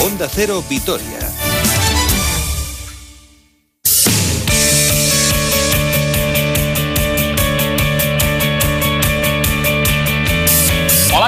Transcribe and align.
Onda 0.00 0.28
Cero 0.28 0.60
Vitoria. 0.62 1.25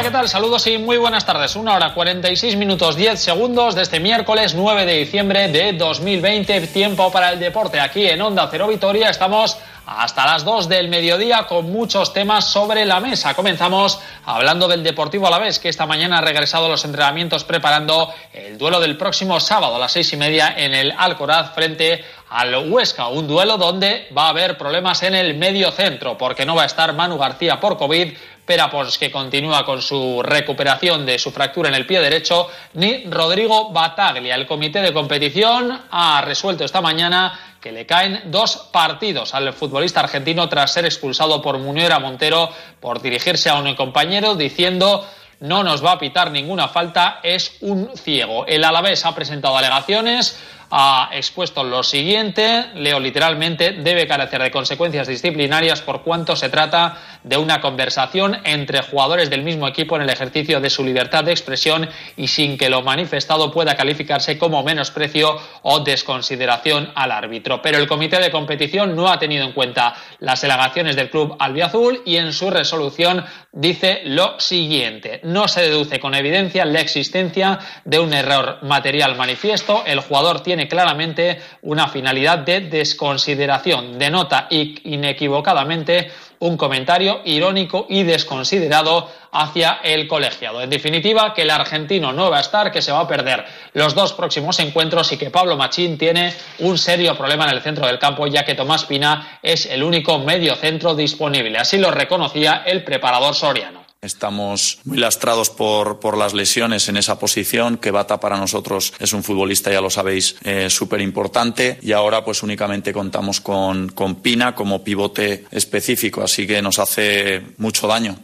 ¿Qué 0.03 0.11
tal? 0.13 0.29
Saludos 0.29 0.65
y 0.69 0.79
muy 0.79 0.97
buenas 0.97 1.27
tardes. 1.27 1.57
Una 1.57 1.75
hora 1.75 1.93
46 1.93 2.55
minutos 2.55 2.95
10 2.95 3.21
segundos 3.21 3.75
de 3.75 3.83
este 3.83 3.99
miércoles 3.99 4.55
9 4.55 4.87
de 4.87 4.93
diciembre 4.93 5.49
de 5.49 5.73
2020. 5.73 6.69
Tiempo 6.69 7.11
para 7.11 7.33
el 7.33 7.41
deporte 7.41 7.81
aquí 7.81 8.07
en 8.07 8.23
Onda 8.23 8.47
Cero 8.49 8.69
Vitoria. 8.69 9.11
Estamos 9.11 9.59
hasta 9.87 10.25
las 10.25 10.45
2 10.45 10.69
del 10.69 10.89
mediodía 10.89 11.47
con 11.49 11.73
muchos 11.73 12.13
temas 12.13 12.45
sobre 12.45 12.85
la 12.85 13.01
mesa. 13.01 13.35
Comenzamos 13.35 13.99
hablando 14.25 14.69
del 14.69 14.85
Deportivo 14.85 15.27
Alavés, 15.27 15.59
que 15.59 15.69
esta 15.69 15.85
mañana 15.85 16.19
ha 16.19 16.21
regresado 16.21 16.67
a 16.67 16.69
los 16.69 16.85
entrenamientos 16.85 17.43
preparando 17.43 18.15
el 18.33 18.57
duelo 18.57 18.79
del 18.79 18.97
próximo 18.97 19.41
sábado 19.41 19.75
a 19.75 19.79
las 19.81 19.91
seis 19.91 20.13
y 20.13 20.17
media 20.17 20.55
en 20.57 20.75
el 20.75 20.93
Alcoraz 20.97 21.55
frente 21.55 22.05
al 22.31 22.71
Huesca. 22.71 23.09
Un 23.09 23.27
duelo 23.27 23.57
donde 23.57 24.07
va 24.17 24.27
a 24.27 24.29
haber 24.29 24.57
problemas 24.57 25.03
en 25.03 25.17
el 25.17 25.35
medio 25.35 25.73
centro, 25.73 26.17
porque 26.17 26.47
no 26.47 26.55
va 26.55 26.63
a 26.63 26.67
estar 26.67 26.93
Manu 26.93 27.19
García 27.19 27.59
por 27.59 27.77
COVID, 27.77 28.13
Perapons 28.49 28.97
que 28.97 29.13
continúa 29.13 29.67
con 29.67 29.83
su 29.83 30.23
recuperación 30.23 31.05
de 31.05 31.19
su 31.19 31.31
fractura 31.31 31.69
en 31.69 31.75
el 31.75 31.85
pie 31.85 32.01
derecho, 32.01 32.49
ni 32.73 33.05
Rodrigo 33.05 33.71
Bataglia. 33.73 34.35
El 34.35 34.47
comité 34.47 34.81
de 34.81 34.95
competición 34.95 35.83
ha 35.91 36.23
resuelto 36.23 36.65
esta 36.65 36.81
mañana 36.81 37.39
que 37.61 37.73
le 37.73 37.85
caen 37.85 38.23
dos 38.31 38.71
partidos 38.73 39.35
al 39.35 39.53
futbolista 39.53 40.01
argentino 40.01 40.49
tras 40.49 40.73
ser 40.73 40.87
expulsado 40.87 41.43
por 41.43 41.59
Muñera 41.59 41.99
Montero 41.99 42.49
por 42.81 43.03
dirigirse 43.03 43.51
a 43.51 43.57
un 43.57 43.75
compañero 43.75 44.35
diciendo 44.35 45.07
no 45.41 45.63
nos 45.63 45.85
va 45.85 45.93
a 45.93 45.99
pitar 45.99 46.31
ninguna 46.31 46.69
falta, 46.69 47.21
es 47.23 47.59
un 47.61 47.91
ciego. 47.97 48.47
El 48.47 48.65
Alavés 48.65 49.05
ha 49.05 49.15
presentado 49.15 49.57
alegaciones 49.57 50.39
ha 50.71 51.11
expuesto 51.13 51.65
lo 51.65 51.83
siguiente, 51.83 52.67
leo 52.75 53.01
literalmente, 53.01 53.73
debe 53.73 54.07
carecer 54.07 54.43
de 54.43 54.51
consecuencias 54.51 55.09
disciplinarias 55.09 55.81
por 55.81 56.03
cuanto 56.03 56.37
se 56.37 56.49
trata 56.49 56.99
de 57.23 57.37
una 57.37 57.61
conversación 57.61 58.39
entre 58.45 58.83
jugadores 58.83 59.31
del 59.31 59.43
mismo 59.43 59.67
equipo 59.67 59.97
en 59.97 60.03
el 60.03 60.11
ejercicio 60.11 60.61
de 60.61 60.71
su 60.71 60.85
libertad 60.85 61.25
de 61.25 61.33
expresión 61.33 61.89
y 62.17 62.29
sin 62.29 62.59
que 62.59 62.71
lo 62.71 62.83
manifestado 62.83 63.51
pueda 63.51 63.77
calificarse 63.77 64.39
como 64.39 64.63
menosprecio 64.63 65.39
o 65.63 65.81
desconsideración 65.81 66.93
al 66.95 67.13
árbitro. 67.13 67.63
Pero 67.63 67.79
el 67.79 67.89
comité 67.89 68.19
de 68.19 68.31
competición 68.31 68.95
no 68.95 69.09
ha 69.09 69.19
tenido 69.19 69.45
en 69.45 69.53
cuenta 69.53 69.95
las 70.21 70.45
alegaciones 70.45 70.97
del 70.97 71.11
club 71.11 71.37
albiazul 71.39 72.03
y 72.05 72.17
en 72.17 72.33
su 72.33 72.51
resolución 72.51 73.25
dice 73.53 74.03
lo 74.05 74.39
siguiente. 74.39 75.21
No 75.25 75.49
se 75.49 75.63
deduce 75.63 76.01
con 76.01 76.15
evidencia 76.15 76.65
la 76.65 76.81
existencia 76.81 77.59
de 77.85 77.99
un 77.99 78.13
error 78.13 78.59
material 78.63 79.17
manifiesto. 79.17 79.83
El 79.87 80.01
jugador 80.01 80.43
tiene 80.43 80.58
claramente 80.67 81.41
una 81.63 81.89
finalidad 81.89 82.39
de 82.39 82.63
desconsideración. 82.63 83.99
Denota 83.99 84.49
inequivocadamente 84.51 86.11
un 86.41 86.57
comentario 86.57 87.21
irónico 87.25 87.87
y 87.89 88.03
desconsiderado 88.05 89.11
hacia 89.33 89.81
el 89.83 90.09
colegiado. 90.09 90.63
En 90.63 90.71
definitiva, 90.71 91.35
que 91.35 91.43
el 91.43 91.51
argentino 91.51 92.13
no 92.13 92.31
va 92.31 92.39
a 92.39 92.41
estar, 92.41 92.73
que 92.73 92.83
se 92.83 92.93
va 92.93 93.01
a 93.01 93.09
perder 93.09 93.45
los 93.75 93.95
dos 93.95 94.13
próximos 94.13 94.59
encuentros 94.59 95.13
y 95.13 95.19
que 95.19 95.31
Pablo 95.31 95.57
Machín 95.57 95.99
tiene 95.99 96.33
un 96.61 96.79
serio 96.79 97.17
problema 97.17 97.45
en 97.45 97.51
el 97.51 97.63
centro 97.63 97.87
del 97.87 97.99
campo, 97.99 98.27
ya 98.27 98.45
que 98.45 98.55
Tomás 98.55 98.85
Pina 98.85 99.39
es 99.43 99.67
el 99.67 99.83
único 99.83 100.19
medio 100.19 100.55
centro 100.57 100.95
disponible. 100.95 101.59
Así 101.59 101.79
lo 101.79 101.91
reconocía 101.91 102.63
el 102.65 102.83
preparador 102.85 103.35
soriano. 103.35 103.78
Estamos 104.01 104.79
muy 104.85 104.97
lastrados 104.97 105.51
por, 105.51 105.99
por, 105.99 106.17
las 106.17 106.33
lesiones 106.33 106.89
en 106.89 106.97
esa 106.97 107.19
posición, 107.19 107.79
que 107.79 107.91
Bata 107.91 108.21
para 108.21 108.37
nosotros 108.37 108.93
es 109.01 109.13
un 109.13 109.25
futbolista, 109.25 109.73
ya 109.73 109.81
lo 109.81 109.91
sabéis, 109.91 110.37
eh, 110.45 110.71
súper 110.71 111.01
importante 111.01 111.81
y 111.83 111.91
ahora 111.91 112.25
pues 112.25 112.45
únicamente 112.45 112.93
contamos 112.93 113.41
con, 113.41 113.89
con 113.89 114.23
Pina 114.23 114.55
como 114.55 114.85
pivote 114.85 115.47
específico, 115.51 116.23
así 116.23 116.47
que 116.47 116.63
nos 116.63 116.79
hace 116.79 117.43
mucho 117.57 117.89
daño. 117.89 118.21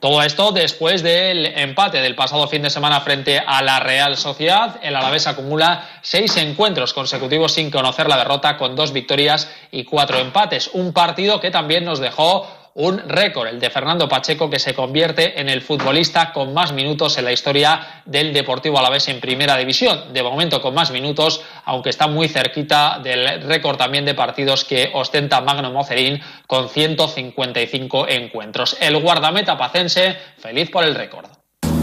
Todo 0.00 0.22
esto 0.22 0.52
después 0.52 1.02
del 1.02 1.44
empate 1.44 2.00
del 2.00 2.14
pasado 2.14 2.48
fin 2.48 2.62
de 2.62 2.70
semana 2.70 3.02
frente 3.02 3.38
a 3.38 3.60
la 3.60 3.80
Real 3.80 4.16
Sociedad. 4.16 4.80
El 4.82 4.96
Alavés 4.96 5.26
acumula 5.26 5.86
seis 6.00 6.38
encuentros 6.38 6.94
consecutivos 6.94 7.52
sin 7.52 7.70
conocer 7.70 8.08
la 8.08 8.16
derrota 8.16 8.56
con 8.56 8.74
dos 8.74 8.94
victorias 8.94 9.50
y 9.70 9.84
cuatro 9.84 10.18
empates. 10.18 10.70
Un 10.72 10.94
partido 10.94 11.38
que 11.38 11.50
también 11.50 11.84
nos 11.84 12.00
dejó 12.00 12.59
un 12.74 12.98
récord, 13.08 13.48
el 13.48 13.60
de 13.60 13.70
Fernando 13.70 14.08
Pacheco, 14.08 14.48
que 14.48 14.58
se 14.58 14.74
convierte 14.74 15.40
en 15.40 15.48
el 15.48 15.62
futbolista 15.62 16.32
con 16.32 16.54
más 16.54 16.72
minutos 16.72 17.18
en 17.18 17.24
la 17.24 17.32
historia 17.32 18.02
del 18.04 18.32
Deportivo 18.32 18.78
Alavés 18.78 19.08
en 19.08 19.20
Primera 19.20 19.56
División. 19.56 20.12
De 20.12 20.22
momento 20.22 20.62
con 20.62 20.74
más 20.74 20.90
minutos, 20.90 21.42
aunque 21.64 21.90
está 21.90 22.06
muy 22.06 22.28
cerquita 22.28 23.00
del 23.02 23.42
récord 23.42 23.76
también 23.76 24.04
de 24.04 24.14
partidos 24.14 24.64
que 24.64 24.90
ostenta 24.94 25.40
Magno 25.40 25.70
Mocerín 25.72 26.20
con 26.46 26.68
155 26.68 28.08
encuentros. 28.08 28.76
El 28.80 29.00
guardameta 29.00 29.58
pacense, 29.58 30.16
feliz 30.38 30.70
por 30.70 30.84
el 30.84 30.94
récord. 30.94 31.39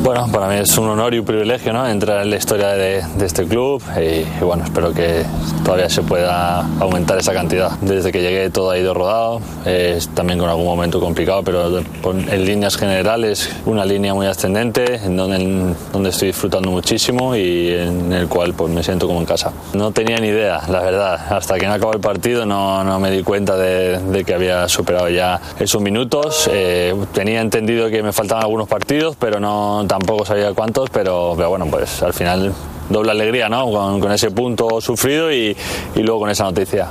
Bueno, 0.07 0.25
para 0.31 0.47
mí 0.47 0.55
es 0.55 0.77
un 0.77 0.87
honor 0.87 1.13
y 1.15 1.19
un 1.19 1.25
privilegio 1.25 1.73
¿no? 1.73 1.85
entrar 1.85 2.23
en 2.23 2.29
la 2.29 2.37
historia 2.37 2.69
de, 2.69 3.03
de 3.17 3.25
este 3.25 3.43
club 3.43 3.83
y, 3.97 4.01
y, 4.01 4.39
bueno, 4.39 4.63
espero 4.63 4.93
que 4.93 5.25
todavía 5.65 5.89
se 5.89 6.01
pueda 6.01 6.61
aumentar 6.79 7.17
esa 7.17 7.33
cantidad. 7.33 7.71
Desde 7.81 8.13
que 8.13 8.21
llegué 8.21 8.49
todo 8.49 8.71
ha 8.71 8.77
ido 8.77 8.93
rodado, 8.93 9.41
eh, 9.65 9.99
también 10.13 10.39
con 10.39 10.47
algún 10.47 10.63
momento 10.63 11.01
complicado, 11.01 11.43
pero 11.43 11.79
en 11.79 12.45
líneas 12.45 12.77
generales 12.77 13.53
una 13.65 13.83
línea 13.83 14.13
muy 14.13 14.27
ascendente 14.27 14.95
en 14.95 15.17
donde, 15.17 15.35
en 15.35 15.75
donde 15.91 16.11
estoy 16.11 16.29
disfrutando 16.29 16.71
muchísimo 16.71 17.35
y 17.35 17.73
en 17.73 18.13
el 18.13 18.29
cual 18.29 18.53
pues, 18.53 18.71
me 18.71 18.83
siento 18.83 19.07
como 19.07 19.19
en 19.19 19.25
casa. 19.25 19.51
No 19.73 19.91
tenía 19.91 20.19
ni 20.19 20.27
idea, 20.27 20.61
la 20.69 20.79
verdad, 20.79 21.33
hasta 21.33 21.59
que 21.59 21.67
no 21.67 21.73
acabó 21.73 21.91
el 21.91 21.99
partido 21.99 22.45
no, 22.45 22.81
no 22.85 22.97
me 23.01 23.11
di 23.11 23.23
cuenta 23.23 23.57
de, 23.57 23.99
de, 23.99 24.23
que 24.23 24.33
había 24.33 24.69
superado 24.69 25.09
ya 25.09 25.41
esos 25.59 25.81
minutos. 25.81 26.49
Eh, 26.49 26.95
tenía 27.11 27.41
entendido 27.41 27.89
que 27.89 28.01
me 28.01 28.13
faltaban 28.13 28.45
algunos 28.45 28.69
partidos, 28.69 29.17
pero 29.19 29.41
no 29.41 29.83
tampoco 29.85 29.96
sabía 30.25 30.53
cuántos, 30.53 30.89
pero, 30.89 31.35
bueno, 31.35 31.67
pues 31.69 32.01
al 32.03 32.13
final 32.13 32.53
doble 32.89 33.11
alegría, 33.11 33.49
¿no? 33.49 33.69
Con, 33.71 34.11
ese 34.11 34.31
punto 34.31 34.81
sufrido 34.81 35.31
y, 35.31 35.55
y, 35.95 36.01
luego 36.01 36.21
con 36.21 36.29
esa 36.29 36.43
noticia. 36.43 36.89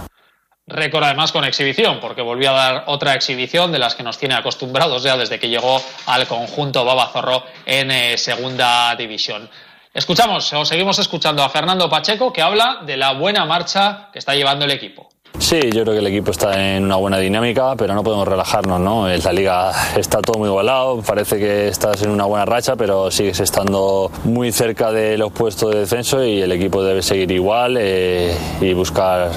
Récord 0.67 1.05
además 1.05 1.31
con 1.31 1.45
exhibición, 1.45 2.01
porque 2.01 2.23
volvió 2.23 2.51
a 2.51 2.55
dar 2.55 2.85
otra 2.87 3.15
exhibición 3.15 3.71
de 3.71 3.79
las 3.79 3.95
que 3.95 4.03
nos 4.03 4.19
tiene 4.19 4.35
acostumbrados 4.35 5.03
ya 5.05 5.17
desde 5.17 5.39
que 5.39 5.49
llegó 5.49 5.81
al 6.07 6.27
conjunto 6.27 6.85
Babazorro 6.85 7.45
en 7.65 7.91
eh, 7.91 8.19
segunda 8.19 8.95
división. 8.97 9.49
Escuchamos 9.95 10.53
o 10.53 10.65
seguimos 10.65 10.99
escuchando 10.99 11.43
a 11.43 11.49
Fernando 11.49 11.89
Pacheco 11.89 12.33
que 12.33 12.43
habla 12.43 12.83
de 12.85 12.99
la 12.99 13.13
buena 13.13 13.47
marcha 13.47 14.11
que 14.13 14.19
está 14.19 14.35
llevando 14.35 14.67
el 14.67 14.73
equipo. 14.73 15.09
Sí, 15.39 15.61
yo 15.73 15.83
creo 15.83 15.93
que 15.95 15.99
el 15.99 16.07
equipo 16.07 16.31
está 16.31 16.77
en 16.77 16.85
una 16.85 16.97
buena 16.97 17.19
dinámica, 17.19 17.77
pero 17.77 17.95
no 17.95 18.03
podemos 18.03 18.27
relajarnos, 18.27 18.81
¿no? 18.81 19.09
En 19.09 19.23
la 19.23 19.33
liga 19.33 19.73
está 19.97 20.21
todo 20.21 20.39
muy 20.39 20.49
igualado, 20.49 21.03
parece 21.03 21.39
que 21.39 21.69
estás 21.69 22.03
en 22.03 22.11
una 22.11 22.25
buena 22.25 22.45
racha, 22.47 22.75
pero 22.75 23.11
sigues 23.11 23.39
estando 23.41 24.11
muy 24.25 24.51
cerca 24.51 24.91
de 24.91 25.17
los 25.19 25.31
puestos 25.31 25.73
de 25.73 25.81
descenso 25.81 26.25
y 26.25 26.41
el 26.41 26.51
equipo 26.53 26.83
debe 26.83 27.03
seguir 27.03 27.31
igual 27.31 27.77
eh, 27.79 28.35
y 28.61 28.73
buscar 28.73 29.31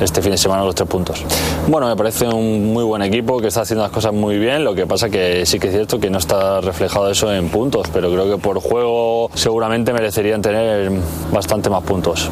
este 0.00 0.22
fin 0.22 0.32
de 0.32 0.38
semana 0.38 0.62
los 0.62 0.74
tres 0.74 0.88
puntos. 0.88 1.24
Bueno, 1.66 1.88
me 1.88 1.96
parece 1.96 2.28
un 2.28 2.72
muy 2.72 2.84
buen 2.84 3.02
equipo 3.02 3.40
que 3.40 3.48
está 3.48 3.62
haciendo 3.62 3.82
las 3.82 3.92
cosas 3.92 4.12
muy 4.12 4.38
bien, 4.38 4.62
lo 4.62 4.74
que 4.74 4.86
pasa 4.86 5.08
que 5.08 5.46
sí 5.46 5.58
que 5.58 5.68
es 5.68 5.74
cierto 5.74 5.98
que 5.98 6.10
no 6.10 6.18
está 6.18 6.60
reflejado 6.60 7.10
eso 7.10 7.32
en 7.32 7.48
puntos, 7.48 7.88
pero 7.92 8.10
creo 8.10 8.30
que 8.30 8.40
por 8.40 8.60
juego 8.60 9.30
seguramente 9.34 9.92
merecerían 9.92 10.42
tener 10.42 10.92
bastante 11.32 11.70
más 11.70 11.82
puntos. 11.82 12.30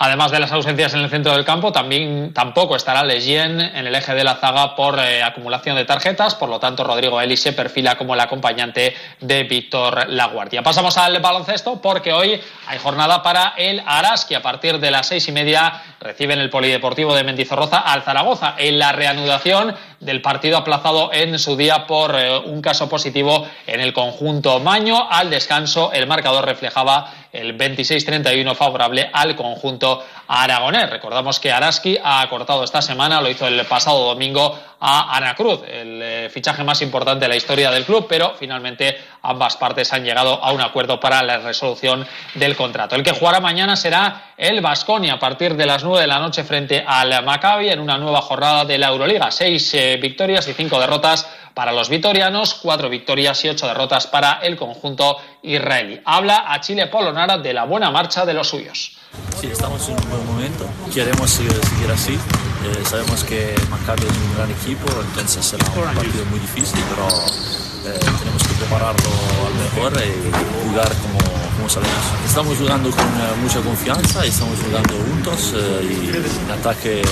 Además 0.00 0.30
de 0.30 0.38
las 0.38 0.52
ausencias 0.52 0.94
en 0.94 1.00
el 1.00 1.10
centro 1.10 1.32
del 1.32 1.44
campo, 1.44 1.72
también 1.72 2.32
tampoco 2.32 2.76
estará 2.76 3.02
Leyen 3.02 3.60
en 3.60 3.84
el 3.84 3.92
eje 3.96 4.14
de 4.14 4.22
la 4.22 4.36
zaga 4.36 4.76
por 4.76 4.96
eh, 5.00 5.24
acumulación 5.24 5.74
de 5.74 5.84
tarjetas, 5.84 6.36
por 6.36 6.48
lo 6.48 6.60
tanto 6.60 6.84
Rodrigo 6.84 7.20
Eli 7.20 7.36
se 7.36 7.52
perfila 7.52 7.98
como 7.98 8.14
el 8.14 8.20
acompañante 8.20 8.94
de 9.20 9.42
Víctor 9.42 10.08
Laguardia. 10.08 10.62
Pasamos 10.62 10.96
al 10.98 11.18
baloncesto 11.18 11.82
porque 11.82 12.12
hoy 12.12 12.40
hay 12.68 12.78
jornada 12.78 13.24
para 13.24 13.54
el 13.56 13.82
Araski. 13.84 14.36
A 14.36 14.42
partir 14.42 14.78
de 14.78 14.92
las 14.92 15.08
seis 15.08 15.26
y 15.26 15.32
media 15.32 15.82
reciben 15.98 16.38
el 16.38 16.48
Polideportivo 16.48 17.12
de 17.16 17.24
Mendizorroza 17.24 17.78
al 17.78 18.02
Zaragoza 18.02 18.54
en 18.56 18.78
la 18.78 18.92
reanudación 18.92 19.74
del 19.98 20.22
partido 20.22 20.58
aplazado 20.58 21.12
en 21.12 21.36
su 21.40 21.56
día 21.56 21.88
por 21.88 22.14
eh, 22.16 22.38
un 22.38 22.62
caso 22.62 22.88
positivo 22.88 23.48
en 23.66 23.80
el 23.80 23.92
conjunto 23.92 24.60
Maño. 24.60 25.08
Al 25.10 25.28
descanso 25.28 25.90
el 25.92 26.06
marcador 26.06 26.44
reflejaba 26.44 27.12
el 27.32 27.56
26-31 27.56 28.54
favorable 28.54 29.08
al 29.12 29.36
conjunto 29.36 30.04
aragonés. 30.26 30.90
Recordamos 30.90 31.40
que 31.40 31.52
Araski 31.52 31.98
ha 32.02 32.26
cortado 32.28 32.64
esta 32.64 32.82
semana, 32.82 33.20
lo 33.20 33.28
hizo 33.28 33.46
el 33.46 33.64
pasado 33.66 34.04
domingo 34.04 34.58
a 34.80 35.16
Ana 35.16 35.34
Cruz, 35.34 35.60
el 35.66 36.00
eh, 36.02 36.30
fichaje 36.30 36.62
más 36.62 36.80
importante 36.82 37.24
de 37.24 37.28
la 37.28 37.36
historia 37.36 37.70
del 37.70 37.84
club, 37.84 38.06
pero 38.08 38.34
finalmente 38.38 38.96
ambas 39.22 39.56
partes 39.56 39.92
han 39.92 40.04
llegado 40.04 40.42
a 40.42 40.52
un 40.52 40.60
acuerdo 40.60 41.00
para 41.00 41.22
la 41.22 41.38
resolución 41.38 42.06
del 42.34 42.56
contrato. 42.56 42.94
El 42.94 43.02
que 43.02 43.10
jugará 43.12 43.40
mañana 43.40 43.74
será 43.74 44.32
el 44.36 44.60
Vasconia 44.60 45.14
a 45.14 45.18
partir 45.18 45.56
de 45.56 45.66
las 45.66 45.82
9 45.82 46.02
de 46.02 46.06
la 46.06 46.20
noche 46.20 46.44
frente 46.44 46.84
al 46.86 47.24
Maccabi 47.24 47.70
en 47.70 47.80
una 47.80 47.98
nueva 47.98 48.22
jornada 48.22 48.64
de 48.64 48.78
la 48.78 48.88
Euroliga. 48.88 49.30
Seis 49.30 49.74
eh, 49.74 49.98
victorias 50.00 50.46
y 50.46 50.54
cinco 50.54 50.78
derrotas 50.78 51.28
para 51.58 51.72
los 51.72 51.88
vitorianos, 51.88 52.54
cuatro 52.54 52.88
victorias 52.88 53.44
y 53.44 53.48
ocho 53.48 53.66
derrotas 53.66 54.06
para 54.06 54.34
el 54.42 54.56
conjunto 54.56 55.16
israelí. 55.42 56.00
Habla 56.04 56.44
a 56.52 56.60
Chile 56.60 56.86
Polonara 56.86 57.36
de 57.36 57.52
la 57.52 57.64
buena 57.64 57.90
marcha 57.90 58.24
de 58.24 58.32
los 58.32 58.46
suyos. 58.46 58.96
Sí, 59.40 59.48
estamos 59.48 59.88
en 59.88 59.96
un 59.96 60.08
buen 60.08 60.24
momento, 60.24 60.64
queremos 60.94 61.28
seguir, 61.28 61.50
así. 61.92 62.12
Eh, 62.14 62.84
sabemos 62.84 63.24
que 63.24 63.56
Maccabi 63.70 64.04
es 64.04 64.16
un 64.16 64.36
gran 64.36 64.48
equipo, 64.52 64.86
entonces 65.02 65.44
será 65.44 65.66
un 65.66 65.96
partido 65.96 66.24
muy 66.26 66.38
difícil, 66.38 66.78
pero 66.90 67.08
eh, 67.08 67.98
tenemos 68.20 68.42
que 68.44 68.54
prepararlo 68.54 69.10
al 69.44 69.54
mejor 69.58 69.92
y 70.00 70.68
jugar 70.68 70.88
como, 71.02 71.18
como 71.56 71.68
sabemos. 71.68 72.04
Estamos 72.24 72.56
jugando 72.56 72.88
con 72.92 73.04
eh, 73.04 73.34
mucha 73.42 73.60
confianza 73.62 74.24
estamos 74.24 74.60
jugando 74.64 74.94
juntos 74.94 75.54
y 75.82 76.06
en 76.06 76.50
ataque 76.52 77.02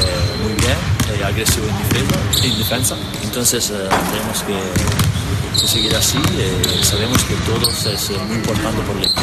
muy 0.40 0.52
bien, 0.52 0.76
y 1.18 1.22
agresivo 1.22 1.66
en 1.68 2.58
defensa. 2.58 2.96
Entonces 3.22 3.72
tenemos 4.12 4.42
que, 4.42 5.66
seguir 5.66 5.94
así 5.96 6.18
y 6.18 6.84
sabemos 6.84 7.24
que 7.24 7.34
todo 7.46 7.70
es 7.70 8.10
muy 8.28 8.36
importante 8.36 8.82
por 8.82 8.96
el 8.96 9.04
equipo. 9.04 9.22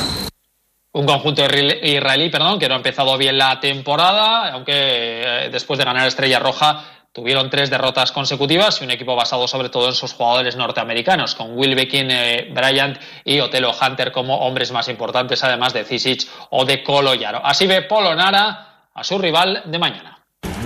Un 0.96 1.08
conjunto 1.08 1.44
israelí, 1.44 2.30
perdón, 2.30 2.60
que 2.60 2.68
no 2.68 2.76
ha 2.76 2.78
empezado 2.78 3.18
bien 3.18 3.36
la 3.36 3.60
temporada, 3.60 4.52
aunque 4.54 4.74
eh, 4.76 5.50
después 5.52 5.80
de 5.80 5.86
ganar 5.86 6.08
Estrella 6.08 6.38
Roja 6.38 6.86
tuvieron 7.12 7.50
tres 7.50 7.72
derrotas 7.72 8.12
consecutivas 8.12 8.80
y 8.80 8.84
un 8.84 8.92
equipo 8.92 9.16
basado 9.16 9.48
sobre 9.48 9.70
todo 9.70 9.88
en 9.88 9.96
sus 9.96 10.14
jugadores 10.14 10.56
norteamericanos, 10.56 11.34
con 11.34 11.58
Will 11.58 11.74
Beckin, 11.74 12.12
eh, 12.12 12.48
Bryant 12.54 13.00
y 13.26 13.40
Otelo 13.40 13.72
Hunter 13.72 14.12
como 14.12 14.38
hombres 14.38 14.72
más 14.72 14.88
importantes, 14.88 15.44
además 15.44 15.74
de 15.74 15.84
Zisic 15.84 16.28
o 16.52 16.64
de 16.64 16.84
Coloyaro. 16.84 17.42
Así 17.44 17.66
ve 17.66 17.82
Polo 17.82 18.14
Nara 18.14 18.90
a 18.94 19.04
su 19.04 19.18
rival 19.18 19.64
de 19.66 19.80
mañana. 19.80 20.23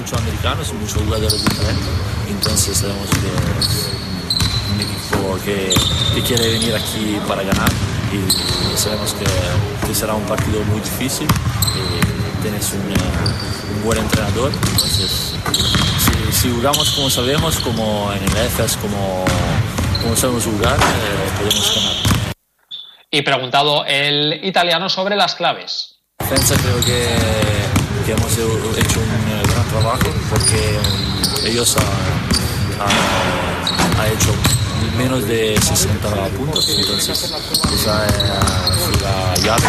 Muchos 0.07 0.21
americanos 0.21 0.69
y 0.69 0.73
muchos 0.75 1.03
jugadores 1.03 1.43
diferentes, 1.43 1.85
entonces 2.29 2.77
sabemos 2.77 3.09
que 3.09 4.73
un 4.73 4.79
equipo 4.79 5.37
que 5.43 6.21
quiere 6.21 6.47
venir 6.49 6.73
aquí 6.75 7.19
para 7.27 7.43
ganar 7.43 7.69
y 8.13 8.77
sabemos 8.77 9.13
que, 9.15 9.93
será 9.93 10.13
un 10.13 10.23
partido 10.23 10.63
muy 10.63 10.79
difícil. 10.79 11.27
Y 11.27 12.41
tienes 12.41 12.71
un, 12.71 12.83
un, 12.87 13.83
buen 13.83 13.99
entrenador, 13.99 14.53
entonces 14.53 15.33
si, 16.31 16.51
jugamos 16.51 16.89
como 16.91 17.09
sabemos, 17.09 17.59
como 17.59 18.09
en 18.13 18.23
el 18.23 18.37
EFES, 18.45 18.77
como, 18.77 19.25
como 20.01 20.15
sabemos 20.15 20.45
jugar, 20.45 20.77
eh, 20.79 21.31
podemos 21.37 21.75
ganar. 21.75 22.35
Y 23.11 23.21
preguntado 23.23 23.83
el 23.85 24.39
italiano 24.45 24.87
sobre 24.87 25.17
las 25.17 25.35
claves. 25.35 25.97
Defensa 26.17 26.55
creo 26.55 26.79
que, 26.85 27.09
que 28.05 28.13
hemos 28.13 28.31
hecho 28.31 29.01
un 29.01 29.36
trabajo 29.69 30.07
porque 30.29 30.79
ellos 31.45 31.75
han 31.77 32.27
ha 33.99 34.07
hecho 34.07 34.33
menos 34.97 35.27
de 35.27 35.59
60 35.61 36.09
puntos, 36.29 36.69
entonces 36.69 37.33
esa 37.73 38.05
es 38.07 39.01
la 39.01 39.35
llave 39.35 39.67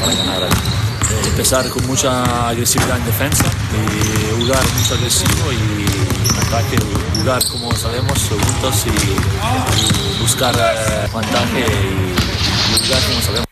para, 0.00 0.14
ganar. 0.14 0.42
Eh, 0.42 1.28
empezar 1.28 1.68
con 1.68 1.86
mucha 1.86 2.48
agresividad 2.48 2.98
en 2.98 3.06
defensa 3.06 3.44
y 3.72 4.40
jugar 4.40 4.62
mucho 4.78 4.94
agresivo 4.94 5.52
y 5.52 6.28
en 6.28 6.46
ataque 6.46 6.78
jugar 7.18 7.44
como 7.48 7.74
sabemos 7.74 8.18
juntos 8.28 8.86
y, 8.86 10.20
buscar 10.20 10.54
eh, 10.54 11.08
vantaje 11.12 11.66
y, 11.66 12.84
jugar 12.84 13.02
como 13.08 13.20
sabemos. 13.20 13.49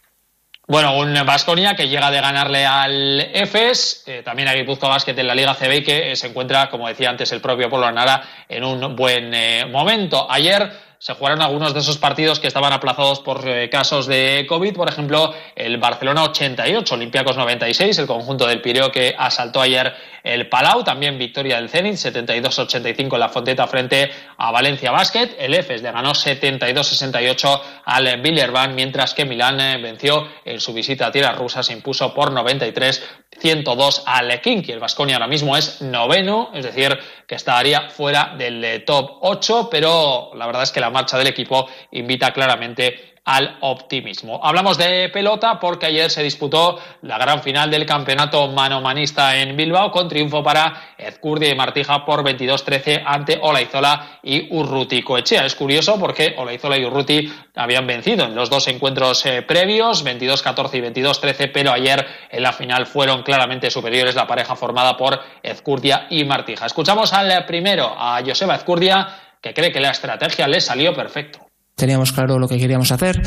Bueno, 0.70 0.98
un 0.98 1.14
Vasconia 1.24 1.74
que 1.74 1.88
llega 1.88 2.10
de 2.10 2.20
ganarle 2.20 2.66
al 2.66 3.20
EFES, 3.32 4.04
eh, 4.06 4.22
también 4.22 4.48
hay 4.48 4.58
Guipuzcoa 4.58 4.90
Basket 4.90 5.18
en 5.18 5.26
la 5.26 5.34
Liga 5.34 5.54
CB 5.54 5.82
que 5.82 6.14
se 6.14 6.26
encuentra, 6.26 6.68
como 6.68 6.86
decía 6.88 7.08
antes 7.08 7.32
el 7.32 7.40
propio 7.40 7.70
Polo 7.70 7.86
Anara, 7.86 8.22
en 8.46 8.64
un 8.64 8.94
buen 8.94 9.32
momento. 9.72 10.30
Ayer 10.30 10.70
se 10.98 11.14
jugaron 11.14 11.40
algunos 11.42 11.74
de 11.74 11.80
esos 11.80 11.96
partidos 11.96 12.40
que 12.40 12.48
estaban 12.48 12.72
aplazados 12.72 13.20
por 13.20 13.48
eh, 13.48 13.70
casos 13.70 14.06
de 14.06 14.44
COVID, 14.48 14.74
por 14.74 14.88
ejemplo, 14.88 15.32
el 15.54 15.78
Barcelona 15.78 16.24
88, 16.24 16.94
Olympiacos 16.94 17.36
96, 17.36 17.98
el 17.98 18.06
conjunto 18.06 18.46
del 18.46 18.60
Pireo 18.60 18.90
que 18.90 19.14
asaltó 19.16 19.60
ayer 19.60 19.94
el 20.28 20.48
Palau, 20.48 20.84
también 20.84 21.18
victoria 21.18 21.56
del 21.56 21.70
Zenit 21.70 21.94
72-85 21.94 23.14
en 23.14 23.20
la 23.20 23.28
Fonteta 23.28 23.66
frente 23.66 24.10
a 24.36 24.50
Valencia 24.50 24.90
Basket, 24.90 25.36
el 25.38 25.54
EFES 25.54 25.82
le 25.82 25.90
ganó 25.90 26.12
72-68 26.12 27.60
al 27.84 28.20
Villerban, 28.20 28.74
mientras 28.74 29.14
que 29.14 29.24
Milán 29.24 29.60
eh, 29.60 29.78
venció 29.80 30.28
en 30.44 30.60
su 30.60 30.72
visita 30.72 31.06
a 31.06 31.10
tierras 31.10 31.36
rusas, 31.36 31.66
se 31.66 31.72
impuso 31.72 32.12
por 32.12 32.30
93 32.32 33.02
102 33.40 34.02
al 34.06 34.40
Kinky. 34.40 34.72
El 34.72 34.80
Vasconia 34.80 35.16
ahora 35.16 35.28
mismo 35.28 35.56
es 35.56 35.80
noveno, 35.80 36.50
es 36.54 36.64
decir, 36.64 36.98
que 37.26 37.34
estaría 37.34 37.88
fuera 37.88 38.34
del 38.36 38.64
eh, 38.64 38.80
top 38.80 39.18
8, 39.20 39.68
pero 39.70 40.32
la 40.34 40.46
verdad 40.46 40.64
es 40.64 40.72
que 40.72 40.80
la 40.80 40.90
marcha 40.90 41.16
del 41.16 41.28
equipo 41.28 41.68
invita 41.92 42.32
claramente 42.32 43.17
al 43.28 43.58
optimismo. 43.60 44.40
Hablamos 44.42 44.78
de 44.78 45.10
pelota 45.10 45.60
porque 45.60 45.84
ayer 45.84 46.10
se 46.10 46.22
disputó 46.22 46.78
la 47.02 47.18
gran 47.18 47.42
final 47.42 47.70
del 47.70 47.84
campeonato 47.84 48.48
manomanista 48.48 49.36
en 49.36 49.54
Bilbao 49.54 49.92
con 49.92 50.08
triunfo 50.08 50.42
para 50.42 50.94
Ezcurdia 50.96 51.50
y 51.50 51.54
Martija 51.54 52.06
por 52.06 52.24
22-13 52.24 53.02
ante 53.04 53.38
Olaizola 53.42 54.20
y 54.22 54.48
Urruti 54.50 55.02
Coechea. 55.02 55.44
Es 55.44 55.54
curioso 55.54 56.00
porque 56.00 56.36
Olaizola 56.38 56.78
y 56.78 56.86
Urruti 56.86 57.30
habían 57.54 57.86
vencido 57.86 58.24
en 58.24 58.34
los 58.34 58.48
dos 58.48 58.66
encuentros 58.66 59.26
eh, 59.26 59.42
previos, 59.42 60.06
22-14 60.06 60.94
y 60.94 61.02
22-13, 61.02 61.50
pero 61.52 61.70
ayer 61.70 62.06
en 62.30 62.42
la 62.42 62.54
final 62.54 62.86
fueron 62.86 63.22
claramente 63.22 63.70
superiores 63.70 64.14
la 64.14 64.26
pareja 64.26 64.56
formada 64.56 64.96
por 64.96 65.20
Ezcurdia 65.42 66.06
y 66.08 66.24
Martija. 66.24 66.64
Escuchamos 66.64 67.12
al 67.12 67.44
primero, 67.44 67.94
a 67.94 68.22
Joseba 68.24 68.54
Ezcurdia, 68.54 69.06
que 69.42 69.52
cree 69.52 69.70
que 69.70 69.80
la 69.80 69.90
estrategia 69.90 70.48
le 70.48 70.62
salió 70.62 70.94
perfecto 70.94 71.47
teníamos 71.78 72.12
claro 72.12 72.38
lo 72.38 72.48
que 72.48 72.58
queríamos 72.58 72.92
hacer. 72.92 73.22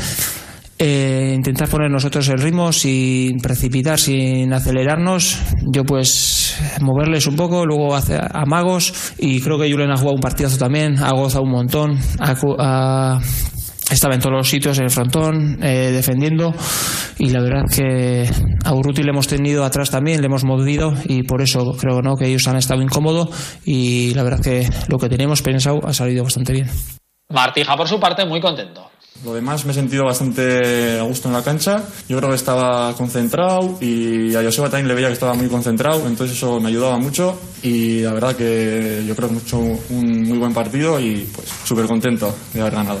Eh, 0.78 1.32
intentar 1.34 1.68
poner 1.68 1.90
nosotros 1.90 2.28
el 2.28 2.38
ritmo 2.38 2.72
sin 2.72 3.38
precipitar, 3.38 3.98
sin 3.98 4.52
acelerarnos. 4.52 5.38
Yo 5.72 5.84
pues 5.84 6.56
moverles 6.80 7.26
un 7.26 7.36
poco, 7.36 7.64
luego 7.64 7.94
hace 7.94 8.18
amagos 8.32 9.14
y 9.18 9.40
creo 9.40 9.58
que 9.58 9.70
Julen 9.70 9.90
ha 9.90 9.96
jugado 9.96 10.16
un 10.16 10.20
partidazo 10.20 10.58
también, 10.58 10.98
ha 10.98 11.12
gozado 11.12 11.44
un 11.44 11.52
montón, 11.52 11.98
ha, 12.18 13.20
estaba 13.90 14.14
en 14.14 14.20
todos 14.20 14.34
los 14.34 14.48
sitios 14.48 14.78
en 14.78 14.84
el 14.84 14.90
frontón, 14.90 15.58
eh, 15.62 15.90
defendiendo 15.92 16.52
y 17.18 17.28
la 17.30 17.42
verdad 17.42 17.62
que 17.72 18.28
a 18.64 18.74
Urruti 18.74 19.04
le 19.04 19.10
hemos 19.10 19.28
tenido 19.28 19.64
atrás 19.64 19.90
también, 19.90 20.20
le 20.20 20.26
hemos 20.26 20.42
movido 20.42 20.94
y 21.04 21.22
por 21.22 21.42
eso 21.42 21.76
creo 21.78 22.02
¿no? 22.02 22.16
que 22.16 22.26
ellos 22.26 22.48
han 22.48 22.56
estado 22.56 22.82
incómodos 22.82 23.28
y 23.64 24.14
la 24.14 24.24
verdad 24.24 24.40
que 24.40 24.68
lo 24.88 24.98
que 24.98 25.08
teníamos 25.08 25.42
pensado 25.42 25.80
ha 25.86 25.92
salido 25.92 26.24
bastante 26.24 26.54
bien. 26.54 26.68
Martija, 27.32 27.76
por 27.76 27.88
su 27.88 27.98
parte, 27.98 28.24
muy 28.24 28.40
contento. 28.40 28.92
Lo 29.24 29.34
demás 29.34 29.64
me 29.64 29.70
he 29.70 29.74
sentido 29.74 30.04
bastante 30.04 30.98
a 30.98 31.02
gusto 31.02 31.28
en 31.28 31.34
la 31.34 31.44
cancha. 31.44 31.82
Yo 32.08 32.16
creo 32.18 32.30
que 32.30 32.36
estaba 32.36 32.92
concentrado 32.94 33.78
y 33.80 34.34
a 34.34 34.42
Joseba 34.42 34.68
también 34.68 34.88
le 34.88 34.94
veía 34.94 35.06
que 35.06 35.12
estaba 35.12 35.34
muy 35.34 35.48
concentrado, 35.48 36.06
entonces 36.08 36.36
eso 36.36 36.58
me 36.58 36.70
ayudaba 36.70 36.98
mucho 36.98 37.40
y 37.62 38.00
la 38.00 38.14
verdad 38.14 38.34
que 38.34 39.04
yo 39.06 39.14
creo 39.14 39.28
que 39.28 39.34
hemos 39.34 39.44
hecho 39.44 39.58
un 39.58 40.22
muy 40.22 40.38
buen 40.38 40.52
partido 40.52 40.98
y 40.98 41.28
pues 41.32 41.48
súper 41.48 41.86
contento 41.86 42.34
de 42.52 42.62
haber 42.62 42.74
ganado. 42.74 43.00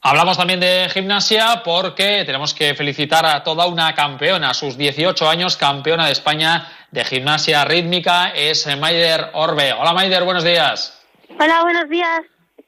Hablamos 0.00 0.38
también 0.38 0.60
de 0.60 0.88
gimnasia 0.90 1.62
porque 1.64 2.24
tenemos 2.24 2.54
que 2.54 2.74
felicitar 2.74 3.26
a 3.26 3.42
toda 3.42 3.66
una 3.66 3.94
campeona, 3.94 4.50
a 4.50 4.54
sus 4.54 4.76
18 4.78 5.28
años, 5.28 5.56
campeona 5.56 6.06
de 6.06 6.12
España 6.12 6.66
de 6.90 7.04
gimnasia 7.04 7.64
rítmica, 7.64 8.28
es 8.28 8.66
Maider 8.78 9.30
Orbe. 9.34 9.72
Hola 9.72 9.92
Maider, 9.92 10.24
buenos 10.24 10.44
días. 10.44 10.98
Hola, 11.38 11.62
buenos 11.62 11.88
días. 11.90 12.20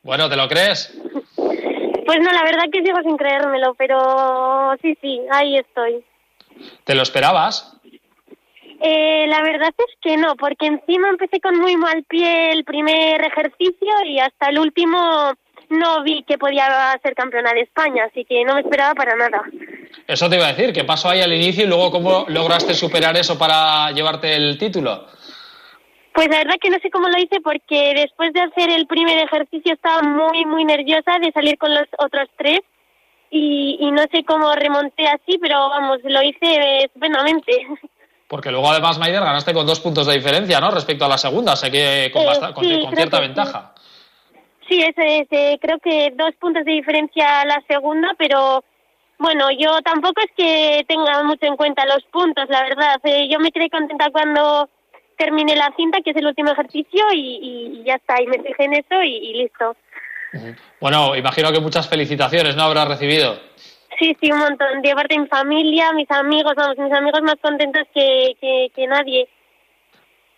Bueno, 0.07 0.29
¿te 0.29 0.37
lo 0.37 0.47
crees? 0.47 0.97
Pues 1.35 2.21
no, 2.21 2.31
la 2.31 2.45
verdad 2.45 2.67
que 2.73 2.81
sigo 2.81 3.03
sin 3.03 3.17
creérmelo, 3.17 3.75
pero 3.75 4.73
sí, 4.81 4.97
sí, 5.03 5.21
ahí 5.33 5.57
estoy. 5.59 6.05
¿Te 6.85 6.95
lo 6.95 7.03
esperabas? 7.03 7.77
Eh, 8.81 9.27
la 9.27 9.43
verdad 9.43 9.75
es 9.77 9.97
que 10.01 10.17
no, 10.17 10.37
porque 10.37 10.67
encima 10.67 11.09
empecé 11.09 11.41
con 11.41 11.59
muy 11.59 11.77
mal 11.77 12.05
pie 12.05 12.53
el 12.53 12.63
primer 12.63 13.21
ejercicio 13.21 13.89
y 14.07 14.21
hasta 14.21 14.51
el 14.51 14.61
último 14.61 15.33
no 15.71 16.05
vi 16.05 16.23
que 16.23 16.39
podía 16.39 16.97
ser 17.03 17.17
campeona 17.17 17.53
de 17.53 17.63
España, 17.63 18.05
así 18.09 18.25
que 18.25 18.45
no 18.45 18.55
me 18.55 18.61
esperaba 18.61 18.95
para 18.95 19.17
nada. 19.17 19.43
Eso 20.07 20.31
te 20.31 20.37
iba 20.37 20.47
a 20.47 20.53
decir, 20.53 20.73
¿qué 20.73 20.85
pasó 20.85 21.09
ahí 21.09 21.21
al 21.21 21.33
inicio 21.33 21.65
y 21.65 21.67
luego 21.67 21.91
cómo 21.91 22.27
lograste 22.29 22.75
superar 22.75 23.17
eso 23.17 23.37
para 23.37 23.91
llevarte 23.91 24.37
el 24.37 24.57
título? 24.57 25.09
Pues 26.17 26.31
la 26.31 26.39
verdad 26.39 26.55
que 26.59 26.71
no 26.71 26.79
sé 26.79 26.91
cómo 26.91 27.11
lo 27.11 27.19
hice 27.19 27.43
porque 27.45 27.93
después 27.95 28.33
de 28.33 28.41
hacer 28.41 28.71
el 28.71 28.87
primer 28.87 29.19
ejercicio 29.19 29.75
estaba 29.75 30.01
muy, 30.01 30.47
muy 30.47 30.65
nerviosa 30.65 31.19
de 31.21 31.31
salir 31.31 31.59
con 31.59 31.75
los 31.75 31.87
otros 31.99 32.27
tres 32.39 32.61
y, 33.31 33.91
no 33.93 34.03
sé 34.11 34.25
cómo 34.25 34.51
remonté 34.55 35.07
así, 35.09 35.37
pero 35.39 35.69
vamos, 35.69 35.99
lo 36.05 36.23
hice 36.23 36.85
estupendamente. 36.85 37.53
Porque 38.29 38.51
luego 38.51 38.71
además, 38.71 38.99
Maider, 38.99 39.21
ganaste 39.21 39.53
con 39.53 39.67
dos 39.67 39.79
puntos 39.79 40.07
de 40.07 40.15
diferencia, 40.15 40.59
¿no? 40.59 40.71
Respecto 40.71 41.05
a 41.05 41.09
la 41.09 41.19
segunda, 41.19 41.55
sé 41.55 41.71
que 41.71 42.11
con, 42.11 42.23
eh, 42.65 42.89
cierta 42.95 43.21
ventaja. 43.21 43.75
Sí, 44.69 44.81
eso 44.81 45.03
es, 45.03 45.29
eh, 45.31 45.59
creo 45.61 45.79
que 45.79 46.13
dos 46.17 46.35
puntos 46.41 46.65
de 46.65 46.73
diferencia 46.73 47.43
a 47.43 47.45
la 47.45 47.63
segunda, 47.69 48.15
pero 48.17 48.65
bueno, 49.19 49.51
yo 49.51 49.81
tampoco 49.83 50.23
es 50.23 50.33
que 50.35 50.85
tenga 50.89 51.23
mucho 51.25 51.47
en 51.47 51.57
cuenta 51.57 51.85
los 51.85 52.03
puntos, 52.11 52.49
la 52.49 52.63
verdad. 52.63 52.97
Eh, 53.05 53.29
yo 53.31 53.39
me 53.39 53.53
quedé 53.53 53.69
contenta 53.69 54.11
cuando 54.11 54.69
terminé 55.17 55.57
la 55.57 55.73
cinta, 55.77 55.99
que 56.05 56.11
es 56.11 56.17
el 56.17 56.27
último 56.27 56.53
ejercicio, 56.53 57.05
y, 57.13 57.83
ya 57.85 57.95
está, 57.95 58.21
y 58.23 58.27
me 58.27 58.43
fijé 58.43 58.65
en 58.65 58.75
eso 58.75 59.03
y, 59.03 59.35
listo. 59.35 59.77
Bueno, 60.81 61.17
imagino 61.17 61.51
que 61.53 61.61
muchas 61.61 61.89
felicitaciones, 61.89 62.57
¿no? 62.57 62.65
Habrás 62.65 62.89
recibido. 62.89 63.39
Sí, 63.99 64.17
sí, 64.21 64.31
un 64.31 64.39
montón. 64.39 64.83
De 64.83 64.95
parte 64.95 65.15
de 65.15 65.21
mi 65.21 65.27
familia, 65.27 65.93
mis 65.93 66.11
amigos, 66.11 66.53
vamos, 66.57 66.77
mis 66.79 66.93
amigos 66.93 67.23
más 67.23 67.37
contentos 67.41 67.85
que, 67.95 68.37
que, 68.75 68.87
nadie. 68.87 69.29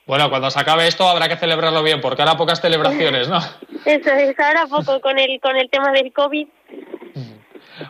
Bueno, 0.07 0.31
cuando 0.31 0.51
se 0.51 0.61
acabe 0.61 0.87
esto 0.87 1.07
habrá 1.09 1.29
que 1.29 1.37
celebrarlo 1.37 1.83
bien, 1.83 2.01
porque 2.01 2.23
ahora 2.23 2.37
pocas 2.37 2.61
celebraciones, 2.61 3.29
¿no? 3.29 3.39
Eso 3.85 4.11
es, 4.11 4.39
ahora 4.39 4.67
poco 4.67 5.01
con 5.01 5.19
el, 5.19 5.41
con 5.41 5.57
el 5.57 5.69
tema 5.69 5.91
del 5.91 6.13
COVID. 6.13 6.47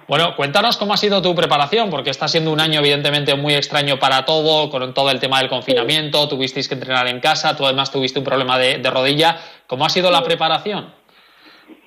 Bueno, 0.09 0.35
cuéntanos 0.37 0.79
cómo 0.79 0.95
ha 0.95 0.97
sido 0.97 1.21
tu 1.21 1.35
preparación, 1.35 1.91
porque 1.91 2.09
está 2.09 2.29
siendo 2.29 2.51
un 2.51 2.61
año 2.61 2.81
evidentemente 2.81 3.35
muy 3.35 3.55
extraño 3.55 3.99
para 3.99 4.25
todo, 4.25 4.71
con 4.71 4.95
todo 4.95 5.11
el 5.11 5.21
tema 5.21 5.39
del 5.39 5.51
confinamiento, 5.51 6.27
tuvisteis 6.27 6.67
que 6.67 6.73
entrenar 6.73 7.07
en 7.09 7.21
casa, 7.21 7.55
tú 7.55 7.67
además 7.67 7.93
tuviste 7.93 8.19
un 8.19 8.25
problema 8.25 8.59
de, 8.59 8.83
rodilla. 8.91 9.37
¿Cómo 9.67 9.85
ha 9.85 9.91
sido 9.91 10.11
la 10.11 10.23
preparación? 10.23 10.95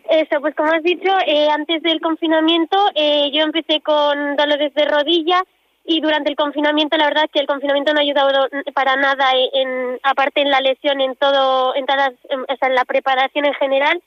Eso, 0.08 0.40
pues 0.40 0.54
como 0.54 0.72
has 0.72 0.84
dicho, 0.84 1.10
eh, 1.25 1.48
antes 1.50 1.82
del 1.82 2.00
confinamiento 2.00 2.78
eh, 2.94 3.32
yo 3.34 3.42
empecé 3.42 3.82
con 3.82 4.36
dolores 4.36 4.72
de 4.75 4.86
rodilla 4.86 5.44
y 5.84 6.00
durante 6.00 6.30
el 6.30 6.36
confinamiento 6.36 6.98
la 6.98 7.06
verdad 7.06 7.30
que 7.34 7.40
el 7.40 7.48
confinamiento 7.48 7.92
no 7.92 8.01
ha 8.01 8.04
ayudado 8.04 8.50
para 8.75 8.98
nada 8.98 9.32
en, 9.51 10.00
aparte 10.04 10.42
en 10.42 10.51
la 10.51 10.62
lesión 10.62 11.01
en 11.01 11.16
todo 11.16 11.74
en 11.75 11.88
todas 11.88 12.12
en 12.30 12.75
la 12.75 12.86
preparación 12.86 13.46
en 13.46 13.54
general 13.56 14.00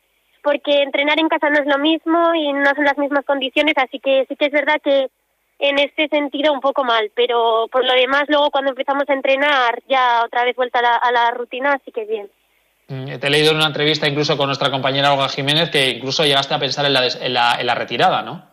porque 0.45 0.83
entrenar 0.83 1.19
en 1.19 1.29
casa 1.29 1.49
no 1.49 1.59
es 1.59 1.67
lo 1.67 1.79
mismo 1.79 2.35
y 2.35 2.53
no 2.53 2.71
son 2.75 2.85
las 2.85 2.99
mismas 2.99 3.25
condiciones, 3.25 3.75
así 3.79 3.99
que 3.99 4.27
sí 4.29 4.37
que 4.37 4.45
es 4.45 4.53
verdad 4.53 4.81
que 4.85 5.09
en 5.59 5.79
este 5.79 6.07
sentido 6.09 6.53
un 6.53 6.61
poco 6.61 6.85
mal, 6.85 7.11
pero 7.17 7.67
por 7.73 7.85
lo 7.85 7.95
demás 7.95 8.25
luego 8.29 8.51
cuando 8.51 8.71
empezamos 8.71 9.05
a 9.09 9.15
entrenar 9.15 9.83
ya 9.89 10.23
otra 10.25 10.45
vez 10.45 10.55
vuelta 10.55 10.81
a 10.81 11.11
la, 11.11 11.31
rutina, 11.31 11.73
así 11.73 11.91
que 11.91 12.05
bien. 12.05 12.29
Mm, 12.89 13.19
te 13.19 13.27
he 13.27 13.31
leído 13.31 13.53
en 13.53 13.57
una 13.57 13.69
entrevista 13.69 14.07
incluso 14.07 14.37
con 14.37 14.47
nuestra 14.47 14.71
compañera 14.71 15.15
Olga 15.15 15.31
Jiménez 15.31 15.71
que 15.71 15.89
incluso 15.89 16.25
llegaste 16.25 16.53
a 16.53 16.59
pensar 16.59 16.85
en 16.85 16.93
la, 16.93 17.07
en 17.07 17.33
la, 17.33 17.57
en 17.59 17.67
la 17.67 17.75
retirada, 17.75 18.21
¿no? 18.21 18.45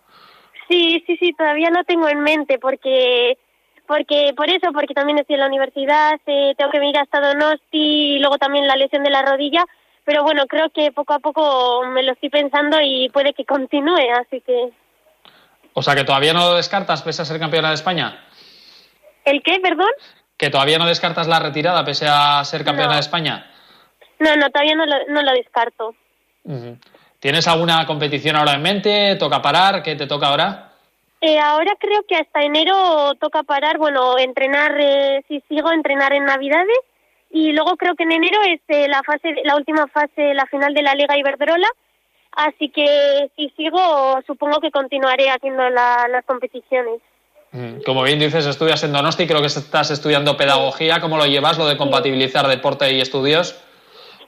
Sí, 0.70 1.04
sí, 1.06 1.18
sí, 1.18 1.34
todavía 1.34 1.70
no 1.70 1.84
tengo 1.84 2.08
en 2.08 2.22
mente 2.22 2.58
porque 2.58 3.38
porque 3.86 4.32
por 4.38 4.50
eso, 4.50 4.72
porque 4.72 4.94
también 4.94 5.20
estoy 5.20 5.34
en 5.34 5.42
la 5.42 5.48
universidad, 5.48 6.18
eh, 6.26 6.54
tengo 6.58 6.72
que 6.72 6.80
venir 6.80 6.98
hasta 6.98 7.20
Donosti 7.20 8.16
y 8.16 8.20
luego 8.20 8.38
también 8.38 8.66
la 8.66 8.78
lesión 8.78 9.04
de 9.04 9.10
la 9.10 9.22
rodilla, 9.22 9.66
pero 10.12 10.24
bueno, 10.24 10.46
creo 10.46 10.70
que 10.72 10.92
poco 10.92 11.14
a 11.14 11.20
poco 11.20 11.86
me 11.86 12.04
lo 12.04 12.12
estoy 12.12 12.30
pensando 12.30 12.78
y 12.82 13.08
puede 13.14 13.34
que 13.34 13.46
continúe, 13.46 14.12
así 14.20 14.42
que... 14.42 14.70
O 15.72 15.82
sea, 15.82 15.96
que 15.96 16.04
todavía 16.04 16.34
no 16.34 16.50
lo 16.50 16.56
descartas 16.56 17.02
pese 17.02 17.22
a 17.22 17.26
ser 17.26 17.40
campeona 17.40 17.70
de 17.70 17.76
España. 17.76 18.20
¿El 19.24 19.42
qué, 19.42 19.62
perdón? 19.62 19.88
Que 20.36 20.50
todavía 20.50 20.78
no 20.78 20.86
descartas 20.86 21.30
la 21.30 21.40
retirada 21.40 21.86
pese 21.86 22.08
a 22.10 22.44
ser 22.44 22.66
campeona 22.66 22.96
de 22.96 23.00
España. 23.00 23.50
No, 24.20 24.36
no, 24.36 24.50
todavía 24.50 24.76
no 24.76 24.86
lo, 24.86 24.96
no 25.08 25.22
lo 25.22 25.32
descarto. 25.32 25.96
¿Tienes 27.22 27.48
alguna 27.48 27.86
competición 27.86 28.36
ahora 28.36 28.56
en 28.56 28.64
mente? 28.64 29.16
¿Toca 29.16 29.42
parar? 29.42 29.82
¿Qué 29.82 29.96
te 29.96 30.08
toca 30.08 30.28
ahora? 30.28 30.74
Eh, 31.22 31.40
ahora 31.40 31.72
creo 31.80 32.04
que 32.06 32.18
hasta 32.18 32.42
enero 32.42 33.16
toca 33.16 33.44
parar, 33.44 33.78
bueno, 33.78 34.18
entrenar, 34.18 34.76
eh, 34.78 35.24
si 35.30 35.40
sigo, 35.48 35.72
entrenar 35.72 36.12
en 36.12 36.26
Navidades 36.26 36.80
y 37.32 37.52
luego 37.54 37.78
creo 37.78 37.96
que 37.96 38.04
en 38.04 38.12
enero 38.12 38.38
es 38.48 38.62
eh, 38.68 38.88
la 38.88 39.02
fase 39.04 39.36
la 39.44 39.56
última 39.56 39.88
fase 39.88 40.34
la 40.34 40.46
final 40.46 40.74
de 40.74 40.82
la 40.82 40.96
Liga 40.96 41.18
Iberdrola. 41.18 41.68
Así 42.34 42.70
que 42.70 43.30
si 43.36 43.50
sigo 43.58 44.20
supongo 44.26 44.62
que 44.62 44.72
continuaré 44.72 45.30
haciendo 45.30 45.70
las 45.70 46.26
competiciones. 46.26 47.02
Mm, 47.52 47.82
como 47.86 48.04
bien 48.04 48.20
dices 48.20 48.46
estudias 48.46 48.84
en 48.84 48.94
Donosti 48.94 49.28
creo 49.28 49.42
que 49.42 49.48
estás 49.48 49.92
estudiando 49.92 50.38
pedagogía. 50.38 51.02
Cómo 51.02 51.18
lo 51.18 51.26
llevas 51.26 51.58
lo 51.58 51.68
de 51.68 51.78
compatibilizar 51.78 52.48
deporte 52.48 52.92
y 52.94 53.02
estudios 53.02 53.62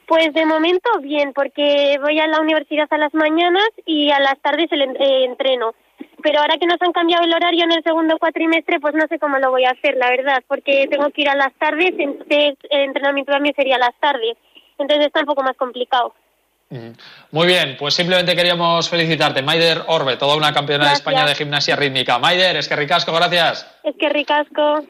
pues 0.07 0.33
de 0.33 0.45
momento 0.45 0.89
bien 1.01 1.33
porque 1.33 1.97
voy 2.01 2.19
a 2.19 2.27
la 2.27 2.41
universidad 2.41 2.87
a 2.91 2.97
las 2.97 3.13
mañanas 3.13 3.67
y 3.85 4.11
a 4.11 4.19
las 4.19 4.39
tardes 4.41 4.71
el, 4.71 4.81
eh, 4.81 5.25
entreno 5.25 5.73
pero 6.23 6.39
ahora 6.39 6.57
que 6.57 6.65
nos 6.65 6.81
han 6.81 6.93
cambiado 6.93 7.25
el 7.25 7.33
horario 7.33 7.65
en 7.65 7.73
el 7.73 7.83
segundo 7.83 8.17
cuatrimestre, 8.17 8.79
pues 8.79 8.95
no 8.95 9.05
sé 9.07 9.19
cómo 9.19 9.37
lo 9.37 9.51
voy 9.51 9.65
a 9.65 9.71
hacer, 9.71 9.95
la 9.97 10.09
verdad, 10.09 10.43
porque 10.47 10.87
tengo 10.89 11.09
que 11.11 11.21
ir 11.21 11.29
a 11.29 11.35
las 11.35 11.53
tardes, 11.55 11.93
entonces 11.97 12.55
el 12.69 12.81
entrenamiento 12.81 13.33
también 13.33 13.53
sería 13.55 13.75
a 13.75 13.79
las 13.79 13.99
tardes, 13.99 14.37
entonces 14.79 15.07
está 15.07 15.19
un 15.19 15.27
poco 15.27 15.43
más 15.43 15.57
complicado. 15.57 16.15
Muy 17.29 17.45
bien, 17.45 17.75
pues 17.77 17.93
simplemente 17.93 18.35
queríamos 18.35 18.89
felicitarte, 18.89 19.43
Maider 19.43 19.83
Orbe, 19.87 20.17
toda 20.17 20.35
una 20.35 20.53
campeona 20.53 20.87
de 20.87 20.93
España 20.93 21.25
de 21.25 21.35
gimnasia 21.35 21.75
rítmica. 21.75 22.17
Maider, 22.17 22.55
es 22.55 22.67
que 22.67 22.75
ricasco, 22.75 23.13
gracias. 23.13 23.67
Es 23.83 23.95
que 23.95 24.09
ricasco. 24.09 24.83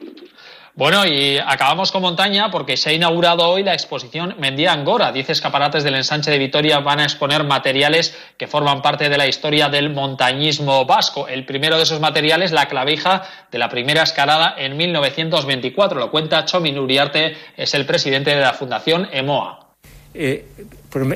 Bueno, 0.76 1.06
y 1.06 1.38
acabamos 1.38 1.92
con 1.92 2.02
montaña 2.02 2.50
porque 2.50 2.76
se 2.76 2.90
ha 2.90 2.92
inaugurado 2.92 3.48
hoy 3.48 3.62
la 3.62 3.74
exposición 3.74 4.34
Mendía 4.40 4.72
Angora. 4.72 5.12
Diez 5.12 5.30
escaparates 5.30 5.84
del 5.84 5.94
ensanche 5.94 6.32
de 6.32 6.38
Vitoria 6.38 6.80
van 6.80 6.98
a 6.98 7.04
exponer 7.04 7.44
materiales 7.44 8.16
que 8.36 8.48
forman 8.48 8.82
parte 8.82 9.08
de 9.08 9.16
la 9.16 9.28
historia 9.28 9.68
del 9.68 9.90
montañismo 9.90 10.84
vasco. 10.84 11.28
El 11.28 11.46
primero 11.46 11.76
de 11.76 11.84
esos 11.84 12.00
materiales, 12.00 12.50
la 12.50 12.66
clavija 12.66 13.22
de 13.52 13.58
la 13.58 13.68
primera 13.68 14.02
escalada 14.02 14.56
en 14.58 14.76
1924. 14.76 16.00
Lo 16.00 16.10
cuenta 16.10 16.44
Chomin 16.44 16.76
Uriarte, 16.76 17.36
es 17.56 17.72
el 17.74 17.86
presidente 17.86 18.34
de 18.34 18.40
la 18.40 18.52
Fundación 18.52 19.08
EMOA. 19.12 19.60
Eh, 20.12 20.44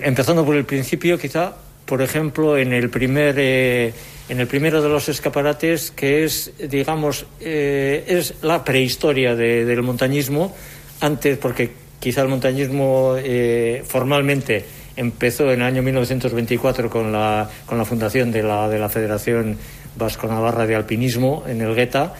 empezando 0.04 0.44
por 0.44 0.54
el 0.54 0.66
principio, 0.66 1.18
quizá, 1.18 1.56
por 1.88 2.02
ejemplo, 2.02 2.56
en 2.56 2.72
el 2.72 2.90
primer. 2.90 3.34
Eh, 3.38 3.92
en 4.28 4.40
el 4.40 4.46
primero 4.46 4.82
de 4.82 4.90
los 4.90 5.08
escaparates, 5.08 5.90
que 5.90 6.24
es, 6.24 6.52
digamos, 6.68 7.24
eh, 7.40 8.04
es 8.06 8.34
la 8.42 8.62
prehistoria 8.62 9.34
del 9.34 9.82
montañismo, 9.82 10.54
antes, 11.00 11.38
porque 11.38 11.70
quizá 11.98 12.20
el 12.20 12.28
montañismo 12.28 13.14
eh, 13.16 13.82
formalmente 13.86 14.66
empezó 14.96 15.50
en 15.50 15.60
el 15.60 15.66
año 15.66 15.82
1924 15.82 16.90
con 16.90 17.10
la, 17.10 17.48
con 17.64 17.78
la 17.78 17.86
fundación 17.86 18.30
de 18.30 18.42
la, 18.42 18.68
de 18.68 18.78
la 18.78 18.90
Federación 18.90 19.56
Vasco-Navarra 19.96 20.66
de 20.66 20.74
Alpinismo 20.74 21.44
en 21.46 21.62
el 21.62 21.74
Gueta, 21.74 22.12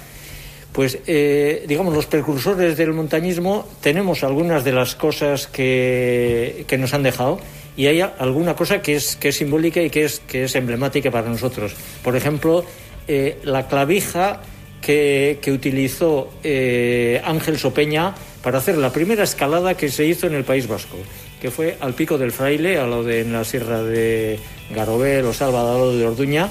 pues 0.73 0.99
eh, 1.07 1.65
digamos 1.67 1.93
los 1.93 2.07
precursores 2.07 2.77
del 2.77 2.93
montañismo 2.93 3.67
tenemos 3.81 4.23
algunas 4.23 4.65
de 4.65 4.73
las 4.73 4.95
cosas 4.95 5.47
que, 5.47 6.65
que 6.69 6.79
nos 6.79 6.95
han 6.95 7.03
dejado 7.03 7.41
y 7.79 7.87
hay 7.87 8.01
alguna 8.01 8.57
cosa 8.57 8.83
que 8.83 8.97
es, 8.97 9.15
que 9.15 9.29
es 9.29 9.37
simbólica 9.37 9.81
y 9.81 9.89
que 9.89 10.05
es, 10.05 10.19
que 10.19 10.45
es 10.45 10.55
emblemática 10.57 11.13
para 11.13 11.29
nosotros. 11.29 11.73
Por 12.03 12.17
ejemplo, 12.17 12.65
eh, 13.07 13.39
la 13.45 13.69
clavija 13.69 14.41
que, 14.83 15.39
que 15.41 15.53
utilizó 15.53 16.29
eh, 16.43 17.23
Ángel 17.25 17.57
Sopeña 17.57 18.17
para 18.43 18.59
hacer 18.59 18.77
la 18.79 18.93
primera 18.93 19.23
escalada 19.23 19.77
que 19.77 19.91
se 19.91 20.05
hizo 20.05 20.27
en 20.27 20.35
el 20.35 20.43
País 20.43 20.67
Vasco, 20.67 20.97
que 21.41 21.53
fue 21.53 21.77
al 21.79 21.95
Pico 21.95 22.19
del 22.19 22.33
Fraile, 22.33 22.79
a 22.79 22.87
lo 22.87 23.05
de 23.05 23.21
en 23.21 23.33
la 23.33 23.45
Sierra 23.45 23.81
de 23.85 24.41
Garobel 24.75 25.25
o 25.27 25.33
Salvador 25.33 25.95
de 25.95 26.05
Orduña, 26.05 26.49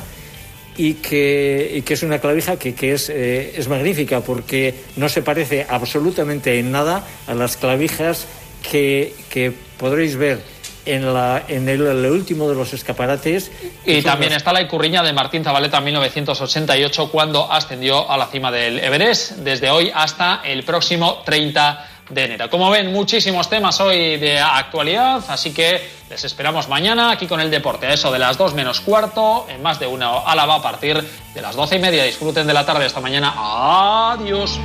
y 0.77 0.93
que, 0.93 1.73
y 1.75 1.81
que, 1.81 1.95
es 1.95 2.03
una 2.03 2.19
clavija 2.19 2.57
que, 2.57 2.73
que 2.73 2.93
es, 2.93 3.09
eh, 3.09 3.53
es, 3.57 3.67
magnífica 3.67 4.21
porque 4.21 4.75
no 4.95 5.09
se 5.09 5.23
parece 5.23 5.65
absolutamente 5.67 6.57
en 6.57 6.71
nada 6.71 7.05
a 7.27 7.33
las 7.33 7.57
clavijas 7.57 8.27
que, 8.71 9.13
que 9.29 9.51
podréis 9.77 10.15
ver 10.15 10.39
en, 10.87 11.13
la, 11.13 11.43
en 11.47 11.67
el, 11.69 11.81
último 11.81 12.49
de 12.49 12.55
los 12.55 12.73
escaparates. 12.73 13.51
Y 13.85 14.01
también 14.01 14.33
está 14.33 14.53
la 14.53 14.61
Icurriña 14.61 15.03
de 15.03 15.13
Martín 15.13 15.43
Zabaleta 15.43 15.77
en 15.77 15.85
1988 15.85 17.09
cuando 17.11 17.51
ascendió 17.51 18.09
a 18.09 18.17
la 18.17 18.27
cima 18.27 18.51
del 18.51 18.79
Everest, 18.79 19.31
desde 19.37 19.69
hoy 19.69 19.91
hasta 19.93 20.41
el 20.43 20.63
próximo 20.63 21.21
30 21.25 21.87
de 22.09 22.23
enero. 22.23 22.49
Como 22.49 22.69
ven, 22.69 22.91
muchísimos 22.91 23.49
temas 23.49 23.79
hoy 23.81 24.17
de 24.17 24.39
actualidad, 24.39 25.23
así 25.27 25.53
que 25.53 25.97
les 26.09 26.23
esperamos 26.23 26.69
mañana 26.69 27.11
aquí 27.11 27.27
con 27.27 27.41
el 27.41 27.51
deporte, 27.51 27.91
eso 27.91 28.11
de 28.11 28.19
las 28.19 28.37
2 28.37 28.53
menos 28.53 28.79
cuarto, 28.79 29.45
en 29.49 29.61
más 29.61 29.79
de 29.79 29.87
una 29.87 30.19
Álava 30.19 30.55
a 30.55 30.61
partir 30.61 31.03
de 31.33 31.41
las 31.41 31.55
12 31.55 31.75
y 31.75 31.79
media. 31.79 32.03
Disfruten 32.03 32.47
de 32.47 32.53
la 32.53 32.65
tarde 32.65 32.85
esta 32.85 33.01
mañana. 33.01 33.33
Adiós. 33.35 34.59